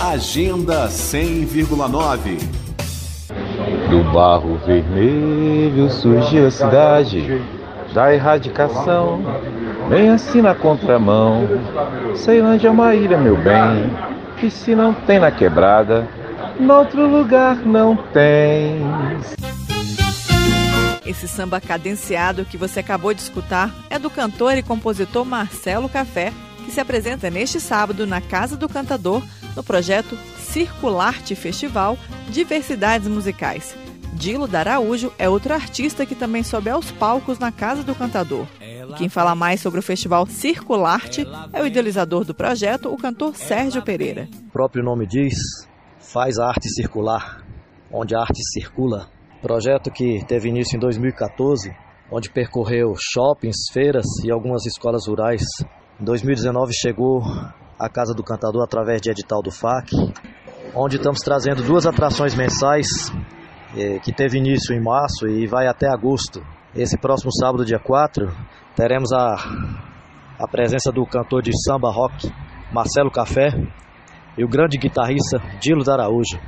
Agenda 0.00 0.88
100,9 0.88 2.38
Do 3.88 4.12
barro 4.12 4.58
vermelho 4.66 5.90
surgiu 5.90 6.46
a 6.46 6.50
cidade 6.50 7.42
da 7.94 8.12
erradicação, 8.12 9.22
bem 9.88 10.10
assim 10.10 10.42
na 10.42 10.54
contramão. 10.54 11.48
Ceilândia 12.14 12.68
é 12.68 12.70
uma 12.70 12.94
ilha, 12.94 13.16
meu 13.16 13.38
bem, 13.38 13.90
que 14.38 14.50
se 14.50 14.74
não 14.74 14.92
tem 14.92 15.18
na 15.18 15.30
quebrada, 15.30 16.06
noutro 16.60 17.06
lugar 17.08 17.56
não 17.64 17.96
tem. 17.96 18.82
Esse 21.06 21.26
samba 21.26 21.58
cadenciado 21.58 22.44
que 22.44 22.58
você 22.58 22.80
acabou 22.80 23.14
de 23.14 23.22
escutar 23.22 23.74
é 23.88 23.98
do 23.98 24.10
cantor 24.10 24.58
e 24.58 24.62
compositor 24.62 25.24
Marcelo 25.24 25.88
Café, 25.88 26.34
que 26.66 26.70
se 26.70 26.80
apresenta 26.80 27.30
neste 27.30 27.58
sábado 27.58 28.06
na 28.06 28.20
Casa 28.20 28.58
do 28.58 28.68
Cantador, 28.68 29.22
no 29.56 29.64
projeto 29.64 30.16
Circularte 30.38 31.34
Festival 31.34 31.98
Diversidades 32.28 33.08
Musicais. 33.08 33.74
Dilo 34.12 34.46
Daraújo 34.46 35.12
é 35.18 35.28
outro 35.28 35.52
artista 35.52 36.06
que 36.06 36.14
também 36.14 36.42
sobe 36.42 36.70
aos 36.70 36.90
palcos 36.90 37.38
na 37.38 37.50
Casa 37.50 37.82
do 37.82 37.94
Cantador. 37.94 38.46
E 38.60 38.94
quem 38.94 39.08
fala 39.08 39.34
mais 39.34 39.60
sobre 39.60 39.80
o 39.80 39.82
festival 39.82 40.26
Circularte 40.26 41.26
é 41.52 41.62
o 41.62 41.66
idealizador 41.66 42.24
do 42.24 42.34
projeto, 42.34 42.88
o 42.88 42.96
cantor 42.96 43.34
Sérgio 43.34 43.82
Pereira. 43.82 44.28
O 44.48 44.52
próprio 44.52 44.84
nome 44.84 45.06
diz, 45.06 45.34
faz 45.98 46.38
a 46.38 46.46
arte 46.46 46.68
circular, 46.70 47.44
onde 47.92 48.14
a 48.14 48.20
arte 48.20 48.40
circula. 48.52 49.08
Projeto 49.42 49.90
que 49.90 50.24
teve 50.26 50.48
início 50.48 50.76
em 50.76 50.80
2014, 50.80 51.70
onde 52.10 52.30
percorreu 52.30 52.94
shoppings, 52.98 53.66
feiras 53.72 54.06
e 54.24 54.30
algumas 54.30 54.64
escolas 54.64 55.06
rurais. 55.06 55.42
Em 56.00 56.04
2019 56.04 56.72
chegou 56.72 57.20
à 57.78 57.88
Casa 57.88 58.14
do 58.14 58.22
Cantador 58.22 58.62
através 58.62 59.00
de 59.00 59.10
edital 59.10 59.42
do 59.42 59.50
FAC, 59.50 59.90
onde 60.74 60.96
estamos 60.96 61.20
trazendo 61.20 61.62
duas 61.62 61.86
atrações 61.86 62.34
mensais 62.34 62.86
é, 63.76 63.98
que 63.98 64.12
teve 64.12 64.38
início 64.38 64.74
em 64.74 64.82
março 64.82 65.26
e 65.26 65.46
vai 65.46 65.66
até 65.66 65.88
agosto. 65.88 66.42
Esse 66.74 66.98
próximo 66.98 67.32
sábado, 67.32 67.64
dia 67.64 67.78
4, 67.78 68.30
teremos 68.74 69.12
a, 69.12 69.36
a 70.38 70.48
presença 70.48 70.90
do 70.90 71.04
cantor 71.06 71.42
de 71.42 71.50
samba 71.64 71.90
rock 71.90 72.32
Marcelo 72.72 73.10
Café 73.10 73.48
e 74.36 74.44
o 74.44 74.48
grande 74.48 74.76
guitarrista 74.76 75.38
Dilo 75.60 75.88
Araújo. 75.90 76.38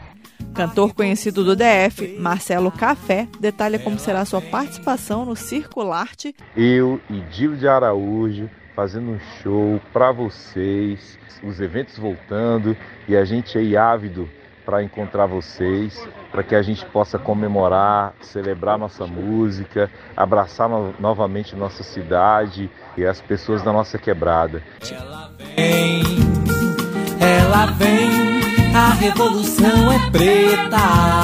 Cantor 0.54 0.94
conhecido 0.94 1.44
do 1.44 1.56
DF, 1.56 2.16
Marcelo 2.18 2.70
Café, 2.70 3.28
detalha 3.40 3.78
como 3.78 3.98
será 3.98 4.24
sua 4.24 4.40
participação 4.40 5.24
no 5.24 5.36
Circularte. 5.36 6.34
Eu 6.56 7.00
e 7.08 7.20
Dilo 7.30 7.56
de 7.56 7.68
Araújo 7.68 8.48
fazendo 8.78 9.10
um 9.10 9.18
show 9.42 9.80
para 9.92 10.12
vocês, 10.12 11.18
os 11.42 11.60
eventos 11.60 11.98
voltando 11.98 12.76
e 13.08 13.16
a 13.16 13.24
gente 13.24 13.58
aí 13.58 13.76
ávido 13.76 14.28
para 14.64 14.84
encontrar 14.84 15.26
vocês, 15.26 16.00
para 16.30 16.44
que 16.44 16.54
a 16.54 16.62
gente 16.62 16.86
possa 16.86 17.18
comemorar, 17.18 18.14
celebrar 18.20 18.78
nossa 18.78 19.04
música, 19.04 19.90
abraçar 20.16 20.68
no 20.68 20.94
novamente 21.00 21.56
nossa 21.56 21.82
cidade 21.82 22.70
e 22.96 23.04
as 23.04 23.20
pessoas 23.20 23.64
da 23.64 23.72
nossa 23.72 23.98
quebrada. 23.98 24.62
Ela 24.88 25.28
vem, 25.56 26.02
ela 27.20 27.66
vem, 27.72 28.72
a 28.76 28.90
revolução 28.90 29.90
é 29.90 30.10
preta. 30.12 31.17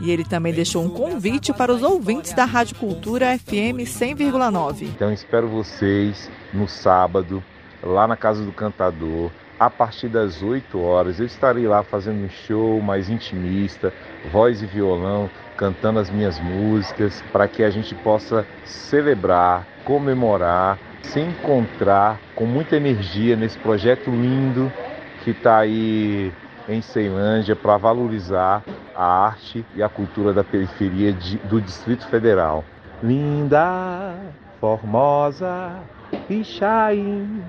E 0.00 0.10
ele 0.10 0.24
também 0.24 0.52
deixou 0.52 0.84
um 0.84 0.88
convite 0.88 1.52
para 1.52 1.72
os 1.72 1.82
ouvintes 1.82 2.32
da 2.32 2.44
Rádio 2.44 2.76
Cultura 2.76 3.36
FM 3.38 3.82
100,9. 3.82 4.82
Então 4.82 5.12
espero 5.12 5.48
vocês 5.48 6.30
no 6.52 6.68
sábado, 6.68 7.42
lá 7.82 8.06
na 8.06 8.16
Casa 8.16 8.44
do 8.44 8.52
Cantador, 8.52 9.30
a 9.58 9.68
partir 9.68 10.08
das 10.08 10.42
8 10.42 10.80
horas. 10.80 11.18
Eu 11.18 11.26
estarei 11.26 11.66
lá 11.66 11.82
fazendo 11.82 12.24
um 12.24 12.30
show 12.30 12.80
mais 12.80 13.10
intimista, 13.10 13.92
voz 14.30 14.62
e 14.62 14.66
violão, 14.66 15.28
cantando 15.56 15.98
as 15.98 16.08
minhas 16.08 16.38
músicas, 16.38 17.22
para 17.32 17.48
que 17.48 17.64
a 17.64 17.70
gente 17.70 17.94
possa 17.96 18.46
celebrar, 18.64 19.66
comemorar, 19.84 20.78
se 21.02 21.18
encontrar 21.20 22.20
com 22.36 22.46
muita 22.46 22.76
energia 22.76 23.34
nesse 23.34 23.58
projeto 23.58 24.10
lindo 24.10 24.72
que 25.24 25.30
está 25.30 25.58
aí 25.58 26.32
em 26.68 26.80
Ceilândia 26.80 27.56
para 27.56 27.76
valorizar 27.76 28.62
a 28.98 29.26
arte 29.26 29.64
e 29.76 29.82
a 29.82 29.88
cultura 29.88 30.32
da 30.32 30.42
periferia 30.42 31.12
de, 31.12 31.36
do 31.38 31.60
Distrito 31.60 32.08
Federal. 32.08 32.64
Linda, 33.00 34.16
formosa, 34.60 35.76
Pichain, 36.26 37.40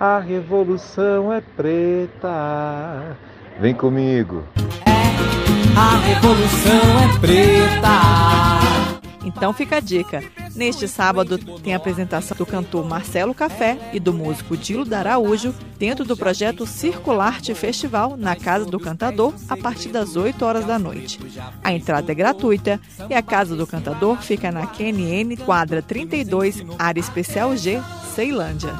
a 0.00 0.18
revolução 0.18 1.32
é 1.32 1.40
preta. 1.40 3.16
Vem 3.60 3.72
comigo. 3.72 4.42
É, 4.84 5.78
a 5.78 5.96
revolução 5.98 6.98
é 7.04 7.18
preta. 7.20 8.96
Então 9.24 9.52
fica 9.52 9.76
a 9.76 9.80
dica. 9.80 10.20
Neste 10.56 10.88
sábado 10.88 11.38
tem 11.62 11.74
a 11.74 11.76
apresentação 11.76 12.36
do 12.36 12.46
cantor 12.46 12.88
Marcelo 12.88 13.34
Café 13.34 13.90
e 13.92 14.00
do 14.00 14.12
músico 14.12 14.56
Dilo 14.56 14.86
Daraújo 14.86 15.54
dentro 15.78 16.04
do 16.04 16.16
projeto 16.16 16.66
Circularte 16.66 17.54
Festival 17.54 18.16
na 18.16 18.34
Casa 18.34 18.64
do 18.64 18.80
Cantador 18.80 19.34
a 19.48 19.56
partir 19.56 19.90
das 19.90 20.16
8 20.16 20.42
horas 20.44 20.64
da 20.64 20.78
noite. 20.78 21.20
A 21.62 21.72
entrada 21.72 22.10
é 22.10 22.14
gratuita 22.14 22.80
e 23.10 23.14
a 23.14 23.22
Casa 23.22 23.54
do 23.54 23.66
Cantador 23.66 24.16
fica 24.22 24.50
na 24.50 24.66
QNN 24.66 25.36
quadra 25.44 25.82
32, 25.82 26.64
área 26.78 27.00
especial 27.00 27.54
G, 27.54 27.78
Ceilândia. 28.14 28.72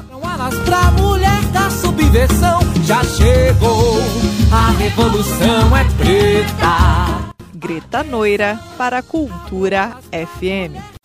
Pra 0.65 0.91
mulher 0.91 1.43
da 1.53 1.69
subversão 1.69 2.59
já 2.85 3.03
chegou, 3.03 3.99
a 4.51 4.71
revolução 4.71 5.77
é 5.77 5.83
preta. 5.95 7.33
Greta 7.53 8.03
Noira 8.03 8.59
para 8.77 8.99
a 8.99 9.03
Cultura 9.03 9.97
FM. 10.11 10.96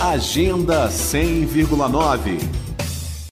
Agenda 0.00 0.88
100,9 0.88 2.67